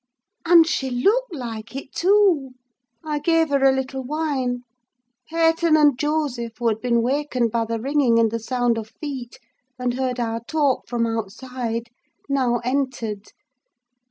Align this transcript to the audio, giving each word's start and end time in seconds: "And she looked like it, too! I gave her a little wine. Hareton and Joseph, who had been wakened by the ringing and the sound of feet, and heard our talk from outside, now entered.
"And 0.47 0.65
she 0.65 0.89
looked 0.89 1.35
like 1.35 1.75
it, 1.75 1.93
too! 1.93 2.55
I 3.05 3.19
gave 3.19 3.49
her 3.49 3.63
a 3.63 3.71
little 3.71 4.03
wine. 4.03 4.63
Hareton 5.29 5.77
and 5.77 5.95
Joseph, 5.95 6.53
who 6.57 6.69
had 6.69 6.81
been 6.81 7.03
wakened 7.03 7.51
by 7.51 7.65
the 7.65 7.79
ringing 7.79 8.17
and 8.17 8.31
the 8.31 8.39
sound 8.39 8.79
of 8.79 8.89
feet, 8.99 9.37
and 9.77 9.93
heard 9.93 10.19
our 10.19 10.41
talk 10.47 10.87
from 10.87 11.05
outside, 11.05 11.91
now 12.27 12.57
entered. 12.63 13.27